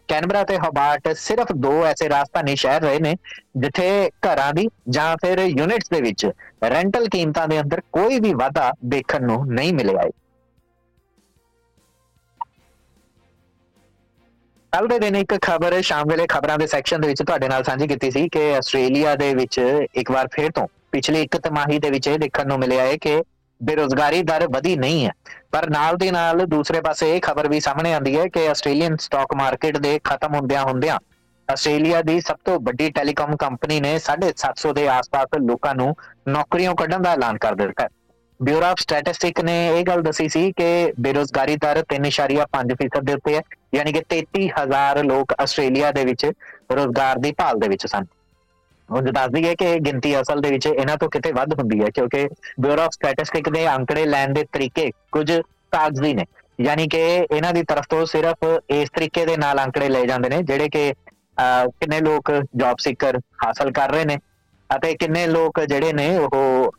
[0.09, 3.15] ਕੈਨਬਰਾ ਤੇ ਹਬਾਰਟ ਸਿਰਫ ਦੋ ਐਸੇ ਰਾਜਧਾਨੀ ਸ਼ਹਿਰ ਰਹੇ ਨੇ,
[3.57, 6.27] ਜਿੱਥੇ ਘਰਾਂ ਦੀ ਜਾਂ ਫਿਰ ਯੂਨਿਟਸ ਦੇ ਵਿੱਚ
[6.67, 10.11] ਰੈਂਟਲ ਕੀਮਤਾਂ ਦੇ ਅੰਦਰ ਕੋਈ ਵੀ ਵਾਧਾ ਦੇਖਣ ਨੂੰ ਨਹੀਂ ਮਿਲਿਆ ਹੈ
[14.73, 17.87] ਕੱਲ ਦੇ ਦਿਨ ਇੱਕ ਖਬਰ, ਸ਼ਾਮ ਵੇਲੇ ਖਬਰਾਂ ਦੇ ਸੈਕਸ਼ਨ ਦੇ ਵਿੱਚ ਤੁਹਾਡੇ ਨਾਲ ਸਾਂਝੀ
[17.89, 19.59] ਕੀਤੀ ਸੀ ਕਿ ਆਸਟ੍ਰੇਲੀਆ ਦੇ ਵਿੱਚ
[19.95, 23.21] ਇੱਕ ਵਾਰ ਫੇਰ ਤੋਂ ਪਿਛਲੇ ਇੱਕ ਤਿਮਾਹੀ ਦੇ ਵਿੱਚ ਇਹ ਦੇਖਣ ਨੂੰ ਮਿਲਿਆ ਹੈ ਕਿ
[23.63, 25.13] ਬੇਰੋਜ਼ਗਾਰੀ ਦਰ ਵਧੀ ਨਹੀਂ ਹੈ।
[25.53, 29.35] ਪਰ ਨਾਲ ਦੇ ਨਾਲ ਦੂਸਰੇ ਪਾਸੇ ਇਹ ਖਬਰ ਵੀ ਸਾਹਮਣੇ ਆਂਦੀ ਹੈ ਕਿ ਆਸਟ੍ਰੇਲੀਅਨ ਸਟਾਕ
[29.35, 30.99] ਮਾਰਕੀਟ ਦੇ ਖਤਮ ਹੁੰਦਿਆਂ ਹੁੰਦਿਆਂ
[31.53, 35.97] ਆਸਟ੍ਰੇਲੀਆ ਦੀ ਸਭ ਤੋਂ ਵੱਡੀ ਟੈਲੀਕਾਮ ਕੰਪਨੀ ਨੇ 750 ਦੇ ਆਸ-ਪਾਸ ਲੋਕਾਂ ਨੂੰ
[36.29, 37.89] ਨੌਕਰੀਆਂ ਕੱਢਣ ਦਾ ਐਲਾਨ ਕਰ ਦਿੱਤਾ।
[38.43, 43.43] ਬਿਊਰੋ ਆਫ ਸਟੈਟਿਸਟਿਕ ਨੇ ਇਹ ਗੱਲ ਦੱਸੀ ਸੀ ਕਿ ਬੇਰੋਜ਼ਗਾਰੀ ਦਰ 3.5% ਦੇ ਉੱਤੇ ਹੈ,
[43.75, 46.27] ਯਾਨੀ ਕਿ 33000 ਲੋਕ ਆਸਟ੍ਰੇਲੀਆ ਦੇ ਵਿੱਚ
[46.73, 48.05] ਰੋਜ਼ਗਾਰ ਦੀ ਭਾਲ ਦੇ ਵਿੱਚ ਸਨ।
[48.89, 52.29] ਉਹ ਦੱਸਦੀ ਹੈ ਕਿ ਗਿਣਤੀ ਅਸਲ ਦੇ ਵਿੱਚ ਇਹਨਾਂ ਤੋਂ ਕਿਤੇ ਵੱਧ ਹੁੰਦੀ ਹੈ, ਕਿਉਂਕਿ
[52.61, 55.31] ਬਿਊਰੋ ਆਫ ਸਟੈਟਿਸਟਿਕ ਦੇ ਅੰਕੜੇ ਲੈਣ ਦੇ ਤਰੀਕੇ ਕੁਝ
[55.73, 56.25] ਕਾਗਜ਼ੀ ਨੇ।
[56.61, 57.01] ਯਾਨੀ ਕਿ
[57.31, 60.93] ਇਹਨਾਂ ਦੀ ਤਰਫ ਤੋਂ ਸਿਰਫ ਇਸ ਤਰੀਕੇ ਦੇ ਨਾਲ ਅੰਕੜੇ ਲਏ ਜਾਂਦੇ ਨੇ, ਜਿਹੜੇ ਕਿ
[61.81, 64.19] ਕਿੰਨੇ ਲੋਕ ਜੌਬ ਸੀਕਰ ਹਾਸਲ ਕਰ ਰਹੇ ਨੇ
[64.71, 66.73] ਅਤੇ ਕਿੰਨੇ ਲੋਕ ਜਿਹੜੇ ਨੇ ਉਹ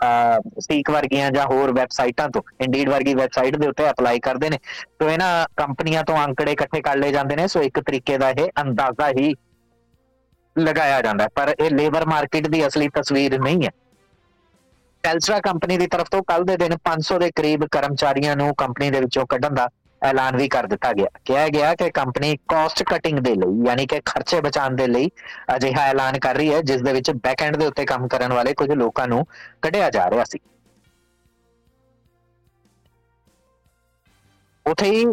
[0.61, 4.57] ਸੀਕ ਵਰਗੀਆਂ ਜਾਂ ਹੋਰ ਵੈਬਸਾਈਟਾਂ ਤੋਂ ਇੰਡੀਡ ਵਰਗੀ ਵੈਬਸਾਈਟ ਦੇ ਉੱਤੇ ਅਪਲਾਈ ਕਰਦੇ ਨੇ।
[4.99, 8.49] ਤੋਂ ਇਹਨਾਂ ਕੰਪਨੀਆਂ ਤੋਂ ਅੰਕੜੇ ਇਕੱਠੇ ਕਰ ਲਏ ਜਾਂਦੇ ਨੇ। ਸੋ ਇੱਕ ਤਰੀਕੇ ਦਾ ਇਹ
[8.61, 9.33] ਅੰਦਾਜ਼ਾ ਹੀ
[10.59, 13.71] ਲਗਾਇਆ ਜਾਂਦਾ ਪਰ ਇਹ ਲੇਬਰ ਮਾਰਕੀਟ ਦੀ ਅਸਲੀ ਤਸਵੀਰ ਨਹੀਂ ਹੈ।
[15.03, 18.99] ਟੈਲਸਟਰਾ ਕੰਪਨੀ ਦੀ ਤਰਫ ਤੋਂ ਕੱਲ ਦੇ ਦਿਨ 500 ਦੇ ਕਰੀਬ ਕਰਮਚਾਰੀਆਂ ਨੂੰ ਕੰਪਨੀ ਦੇ
[18.99, 19.67] ਵਿੱਚੋਂ ਕੱਢਣ ਦਾ
[20.01, 24.01] ਐਲਾਨ ਵੀ ਕਰ ਦਿੱਤਾ ਗਿਆ। ਕਿਹਾ ਗਿਆ ਕਿ ਕੰਪਨੀ ਕਾਸਟ ਕਟਿੰਗ ਦੇ ਲਈ, ਯਾਨੀ ਕਿ
[24.05, 25.09] ਖਰਚੇ ਬਚਾਉਣ ਦੇ ਲਈ
[25.55, 28.53] ਅਜਿਹਾ ਐਲਾਨ ਕਰ ਰਹੀ ਹੈ, ਜਿਸ ਦੇ ਵਿੱਚ ਬੈਕ ਐਂਡ ਦੇ ਉੱਤੇ ਕੰਮ ਕਰਨ ਵਾਲੇ
[28.53, 29.25] ਕੁਝ ਲੋਕਾਂ ਨੂੰ
[29.61, 30.39] ਕੱਢਿਆ ਜਾ ਰਿਹਾ ਸੀ।
[34.65, 35.05] ਉਥੇ ਹੀ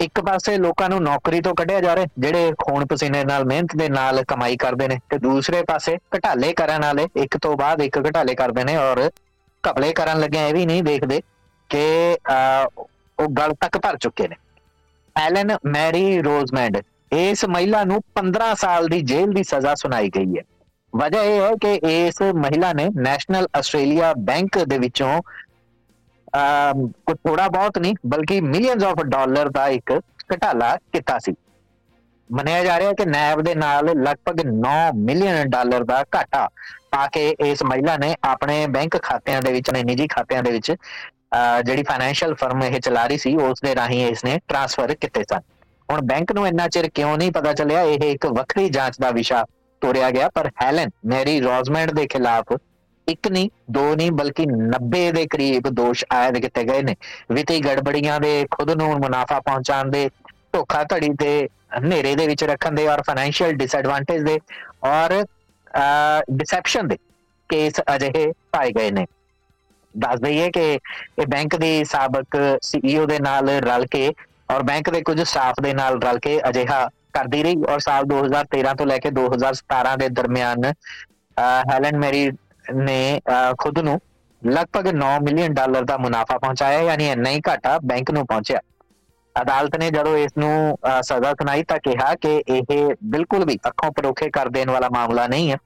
[0.00, 3.88] ਇੱਕ ਪਾਸੇ ਲੋਕਾਂ ਨੂੰ ਨੌਕਰੀ ਤੋਂ ਕੱਢਿਆ ਜਾ ਰਿਹਾ, ਜਿਹੜੇ ਖੂਨ ਪਸੀਨੇ ਨਾਲ ਮਿਹਨਤ ਦੇ
[3.88, 8.34] ਨਾਲ ਕਮਾਈ ਕਰਦੇ ਨੇ, ਤੇ ਦੂਸਰੇ ਪਾਸੇ ਘਟਾਲੇ ਕਰਨ ਵਾਲੇ ਇੱਕ ਤੋਂ ਬਾਅਦ ਇੱਕ ਘਟਾਲੇ
[8.34, 9.08] ਕਰਦੇ ਨੇ ਔਰ
[9.64, 11.20] ਘਪਲੇ ਕਰਨ ਲੱਗੇ ਇਹ ਵੀ ਨਹੀਂ ਦੇਖਦੇ
[11.70, 12.16] ਕਿ
[13.18, 14.36] ਉਹ ਗਲ ਤੱਕ ਭਰ ਚੁੱਕੇ ਨੇ।
[15.16, 16.76] ਐਲਨ ਮੈਰੀ ਰੋਜ਼ਮੈਂਡ,
[17.12, 20.42] ਇਸ ਮਹਿਲਾ ਨੂੰ 15 ਸਾਲ ਦੀ ਜੇਲ੍ਹ ਦੀ ਸਜ਼ਾ ਸੁਣਾਈ ਗਈ ਹੈ।
[20.92, 25.45] ਵਜ੍ਹਾ ਇਹ ਹੈ ਕਿ ਇਸ ਮਹਿਲਾ ਨੇ ਨੈਸ਼ਨਲ ਆਸਟ੍ਰੇਲੀਆ ਬੈਂਕ ਦੇ ਵਿੱਚੋਂ ਕੁਝ
[26.34, 29.92] ਥੋੜਾ ਬਹੁਤ ਨਹੀਂ, ਬਲਕਿ ਮਿਲੀਅਨਸ ਆਫ ਡਾਲਰ ਦਾ ਇੱਕ
[30.34, 31.34] ਘਟਾਲਾ ਕੀਤਾ ਸੀ।
[32.30, 36.48] ਮੰਨਿਆ ਜਾ ਰਿਹਾ ਕਿ ਨੈਬ ਦੇ ਨਾਲ ਲਗਭਗ 9 ਮਿਲੀਅਨ ਡਾਲਰ ਦਾ ਘਾਟਾ
[36.90, 40.72] ਪਾ ਕੇ ਇਸ ਮਹਿਲਾ ਨੇ ਆਪਣੇ ਬੈਂਕ ਖਾਤਿਆਂ ਦੇ ਵਿੱਚ ਨੇ ਨਿੱਜੀ ਖਾਤਿਆਂ ਦੇ ਵਿੱਚ
[41.64, 45.40] ਜਿਹੜੀ ਫਾਈਨੈਂਸ਼ੀਅਲ ਫਰਮ ਇਹ ਚਲਾ ਰਹੀ ਸੀ, ਉਸ ਦੇ ਰਾਹੀਂ ਇਸ ਨੇ ਟ੍ਰਾਂਸਫਰ ਕੀਤੇ ਸਨ।
[45.88, 49.44] ਹੁਣ ਬੈਂਕ ਨੂੰ ਇੰਨਾ ਚਿਰ ਕਿਉਂ ਨਹੀਂ ਪਤਾ ਚੱਲਿਆ, ਇਹ ਇੱਕ ਵੱਖਰੀ ਜਾਂਚ ਦਾ ਵਿਸ਼ਾ
[49.82, 52.56] ਤੋਰਿਆ ਗਿਆ, ਪਰ ਹੈਲਨ ਮੈਰੀ ਰੋਜ਼ਮੈਂਡ ਦੇ ਖਿਲਾਫ
[53.08, 56.94] ਇੱਕ ਨਹੀਂ, ਦੋ ਨਹੀਂ, ਬਲਕਿ 90 ਦੇ ਕਰੀਬ ਦੋਸ਼ ਆਇਦ ਕੀਤੇ ਗਏ ਨੇ।
[57.32, 60.08] ਵਿਤੀ ਗੜਬੜੀਆਂ ਦੇ ਖੁਦ ਨੂੰ ਮੁਨਾਫਾ ਪਹੁੰਚਾਉਣ ਦੇ,
[60.52, 61.48] ਧੋਖਾਧੜੀ ਦੇ
[61.78, 64.38] ਹਨੇਰੇ ਦੇ ਵਿੱਚ ਰੱਖਣ ਦੇ ਔਰ ਫਾਈਨੈਂਸ਼ੀਅਲ ਡਿਸਐਡਵਾਂਟੇਜ ਦੇ
[64.86, 65.22] ਔਰ
[66.30, 66.96] ਡਿਸੈਪਸ਼ਨ ਦੇ
[67.50, 69.06] ਕੇਸ ਅਜਿਹੇ ਪਾਏ ਗਏ ਨੇ।
[69.94, 70.62] ਦੱਸ ਦਈਏ ਕਿ
[71.18, 74.12] ਇਹ ਬੈਂਕ ਦੇ ਸਾਬਕ ਸੀਈਓ ਦੇ ਨਾਲ ਰਲ ਕੇ
[74.50, 78.74] ਔਰ ਬੈਂਕ ਦੇ ਕੁਝ ਸਟਾਫ ਦੇ ਨਾਲ ਰਲ ਕੇ ਅਜਿਹਾ ਕਰਦੀ ਰਹੀ ਔਰ ਸਾਲ 2013
[78.78, 80.64] ਤੋਂ ਲੈ ਕੇ 2017 ਦੇ ਦਰਮਿਆਨ
[81.70, 82.28] ਹੈਲਨ ਮੈਰੀ
[82.74, 83.20] ਨੇ
[83.58, 83.98] ਖੁਦ ਨੂੰ
[84.42, 88.60] ਲਗਭਗ 9 ਮਿਲੀਅਨ ਡਾਲਰ ਦਾ ਮੁਨਾਫਾ ਪਹੁੰਚਾਇਆ, ਯਾਨੀ ਇੰਨਾ ਹੀ ਘਾਟਾ, ਬੈਂਕ ਨੂੰ ਪਹੁੰਚਿਆ।
[89.36, 92.62] ਅਦਾਲਤ ਨੇ ਜਦੋਂ ਇਸ ਨੂੰ ਸਜ਼ਾ ਸੁਣਾਈ ਤਾਂ ਕਿਹਾ ਕਿ ਇਹ
[93.04, 95.56] ਬਿਲਕੁਲ ਵੀ ਅੱਖੋਂ ਪਰੋਖੇ ਕਰ ਦੇਣ ਵਾਲਾ ਮਾਮਲਾ ਨਹੀਂ ਹੈ।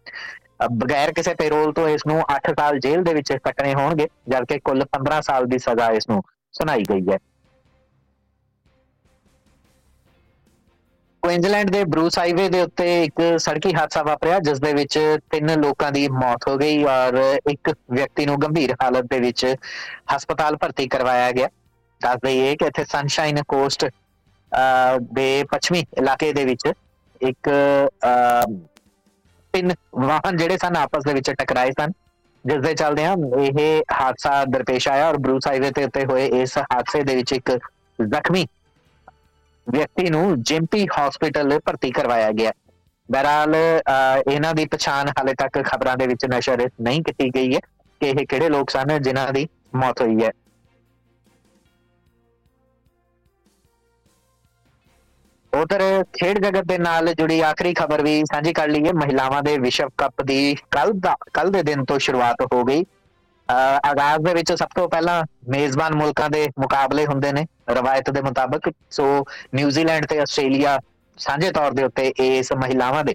[0.72, 4.84] ਬਗੈਰ ਕਿਸੇ ਪੈਰੋਲ ਤੋਂ ਇਸ ਨੂੰ 8 ਸਾਲ ਜੇਲ੍ਹ ਦੇ ਵਿੱਚ ਕੱਟਣੇ ਹੋਣਗੇ, ਜਦਕਿ ਕੁੱਲ
[4.92, 6.22] 15 ਸਾਲ ਦੀ ਸਜ਼ਾ ਇਸ ਨੂੰ
[6.54, 7.18] ਸੁਣਾਈ ਗਈ ਹੈ।
[11.30, 14.98] ਕੁਇਨਜ਼ਲੈਂਡ ਦੇ ਬਰੂਸ ਹਾਈਵੇ ਦੇ ਉੱਤੇ ਇੱਕ ਸੜਕੀ ਹਾਦਸਾ ਵਾਪਰਿਆ ਜਿਸ ਦੇ ਵਿੱਚ
[15.30, 17.18] ਤਿੰਨ ਲੋਕਾਂ ਦੀ ਮੌਤ ਹੋ ਗਈ ਔਰ
[17.50, 19.44] ਇੱਕ ਵਿਅਕਤੀ ਨੂੰ ਗੰਭੀਰ ਹਾਲਤ ਦੇ ਵਿੱਚ
[20.14, 21.48] ਹਸਪਤਾਲ ਭਰਤੀ ਕਰਵਾਇਆ ਗਿਆ।
[22.00, 26.66] ਦੱਸ ਦਈਏ ਕਿ ਇੱਥੇ ਸਨਸ਼ਾਈਨ ਕੋਸਟ ਅਹ, ਦੇ ਪੱਛਮੀ ਇਲਾਕੇ ਦੇ ਵਿੱਚ
[27.20, 28.44] ਇੱਕ ਅਹ,
[29.54, 31.92] ਤਿੰਨ ਵਾਹਨ ਜਿਹੜੇ ਸਨ ਆਪਸ ਦੇ ਵਿੱਚ ਟਕਰਾਏ ਸਨ
[32.44, 36.58] ਜਿਸ ਦੇ ਚੱਲਦੇ ਆ ਇਹ ਹਾਦਸਾ ਦਰਪੇਸ਼ ਆਇਆ ਔਰ ਬਰੂਸ ਹਾਈਵੇ ਤੇ ਉੱਤੇ ਹੋਏ ਇਸ
[36.58, 37.58] ਹਾਦਸੇ ਦੇ ਵਿੱਚ ਇੱਕ
[37.98, 38.46] ਜ਼ਖਮੀ
[39.68, 42.52] ਵਿਅਕਤੀ ਨੂੰ ਜਿੰਪੀ ਹਸਪੀਟਲ ਭਰਤੀ ਕਰਵਾਇਆ ਗਿਆ।
[43.10, 47.60] ਬਹਰਾਲ ਅਹ, ਇਹਨਾਂ ਦੀ ਪਛਾਣ ਹਾਲੇ ਤੱਕ ਖਬਰਾਂ ਦੇ ਵਿੱਚ ਨਸ਼ਰ ਨਹੀਂ ਕੀਤੀ ਗਈ ਹੈ
[48.00, 50.30] ਕਿ ਇਹ ਕਿਹੜੇ ਲੋਕ ਸਨ ਜਿਨ੍ਹਾਂ ਦੀ ਮੌਤ ਹੋਈ ਹੈ।
[55.54, 59.88] ਉਧਰ ਖੇਡ ਜਗਤ ਦੇ ਨਾਲ ਜੁੜੀ ਆਖਰੀ ਖਬਰ ਵੀ ਸਾਂਝੀ ਕਰ ਲਈਏ। ਮਹਿਲਾਵਾਂ ਦੇ ਵਿਸ਼ਵ
[59.98, 62.99] ਕੱਪ ਦੀ ਕੱਲ ਦਾ ਕੱਲ ਦੇ ਦਿਨ ਤੋਂ ਸ਼ੁਰੂਆਤ ਹੋ ਗਈ। ਅਹ
[63.84, 68.72] ਆਗਾਜ਼ ਦੇ ਵਿੱਚ ਸਭ ਤੋਂ ਪਹਿਲਾਂ ਮੇਜ਼ਬਾਨ ਮੁਲਕਾਂ ਦੇ ਮੁਕਾਬਲੇ ਹੁੰਦੇ ਨੇ, ਰਵਾਇਤ ਦੇ ਮੁਤਾਬਕ।
[68.90, 70.78] ਸੋ ਨਿਊਜ਼ੀਲੈਂਡ ਤੇ ਆਸਟ੍ਰੇਲੀਆ
[71.18, 73.14] ਸਾਂਝੇ ਤੌਰ ਦੇ ਉੱਤੇ ਇਸ ਮਹਿਲਾਵਾਂ ਦੇ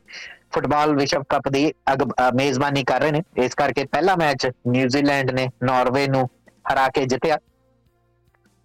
[0.53, 5.31] ਫੁੱਟਬਾਲ ਵਿਸ਼ਵ ਕੱਪ ਦੀ ਅਗ- ਅਹ, ਮੇਜ਼ਬਾਨੀ ਕਰ ਰਹੇ ਨੇ। ਇਸ ਕਰਕੇ ਪਹਿਲਾ ਮੈਚ ਨਿਊਜ਼ੀਲੈਂਡ
[5.31, 6.29] ਨੇ ਨਾਰਵੇ ਨੂੰ
[6.73, 7.37] ਹਰਾ ਕੇ ਜਿੱਤਿਆ।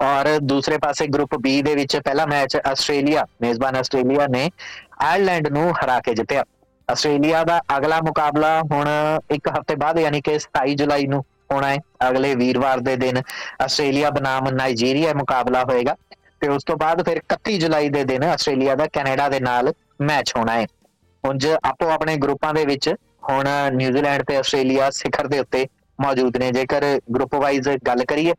[0.01, 4.51] ਔਰ ਦੂਸਰੇ ਪਾਸੇ ਗਰੁੱਪ ਬੀ ਦੇ ਵਿੱਚ ਪਹਿਲਾ ਮੈਚ ਆਸਟ੍ਰੇਲੀਆ, ਮੇਜ਼ਬਾਨ ਆਸਟ੍ਰੇਲੀਆ ਨੇ
[5.01, 6.45] ਆਇਰਲੈਂਡ ਨੂੰ ਹਰਾ ਕੇ ਜਿੱਤਿਆ।
[6.91, 8.89] ਆਸਟ੍ਰੇਲੀਆ ਦਾ ਅਗਲਾ ਮੁਕਾਬਲਾ ਹੁਣ
[9.31, 11.77] ਇੱਕ ਹਫ਼ਤੇ ਬਾਅਦ, ਯਾਨੀ ਕਿ 27 ਜੁਲਾਈ ਨੂੰ ਹੋਣਾ ਹੈ
[12.09, 13.21] ਅਗਲੇ ਵੀਰਵਾਰ ਦੇ ਦਿਨ
[13.65, 15.97] ਆਸਟ੍ਰੇਲੀਆ ਬਨਾਮ ਨਾਈਜੀਰੀਆ ਮੁਕਾਬਲਾ ਹੋਏਗਾ
[16.41, 20.33] ਤੇ ਉਸ ਤੋਂ ਬਾਅਦ ਫਿਰ 31 ਜੁਲਾਈ ਦੇ ਦਿਨ ਆਸਟ੍ਰੇਲੀਆ ਦਾ ਕੈਨੇਡਾ ਦੇ ਨਾਲ ਮੈਚ
[20.37, 20.67] ਹੋਣਾ ਹੈ।
[21.25, 22.89] ਉਂਝ ਆਪੋ ਆਪਣੇ ਗਰੁੱਪਾਂ ਦੇ ਵਿੱਚ
[23.31, 25.67] ਹੁਣ ਨਿਊਜ਼ੀਲੈਂਡ ਤੇ ਆਸਟ੍ਰੇਲੀਆ ਸਿਖਰ ਦੇ ਉੱਤੇ
[26.01, 28.35] ਮੌਜੂਦ ਨੇ। ਜੇਕਰ ਗਰੁੱਪ ਵਾਈਜ਼ ਗੱਲ ਕਰੀਏ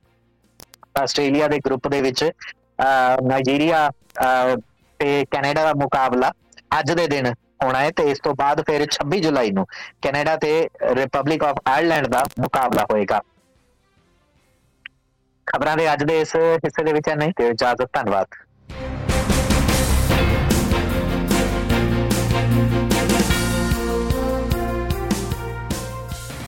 [1.02, 4.56] ਆਸਟ੍ਰੇਲੀਆ ਦੇ ਗਰੁੱਪ ਦੇ ਵਿੱਚ ਅਹ, ਨਾਈਜੀਰੀਆ ਅਹ,
[5.00, 6.32] ਤੇ ਕੈਨੇਡਾ ਦਾ ਮੁਕਾਬਲਾ
[6.80, 9.66] ਅੱਜ ਦੇ ਦਿਨ ਹੋਣਾ ਹੈ ਤੇ ਇਸ ਤੋਂ ਬਾਅਦ ਫਿਰ 26 ਜੁਲਾਈ ਨੂੰ
[10.02, 10.54] ਕੈਨੇਡਾ ਤੇ
[10.92, 13.22] ਰਿਪਬਲਿਕ ਆਫ ਆਇਰਲੈਂਡ ਦਾ ਮੁਕਾਬਲਾ ਹੋਏਗਾ।
[15.48, 18.28] ਖਬਰਾਂ ਦੇ ਅੱਜ ਦੇ ਇਸ ਹਿੱਸੇ ਦੇ ਵਿੱਚ ਨਹੀਂ ਤੇ ਇਜਾਜ਼ਤ, ਧੰਨਵਾਦ।